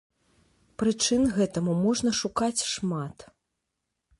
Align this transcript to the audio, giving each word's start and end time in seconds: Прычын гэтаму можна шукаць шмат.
Прычын 0.81 1.27
гэтаму 1.35 1.75
можна 1.83 2.09
шукаць 2.23 2.65
шмат. 2.73 3.17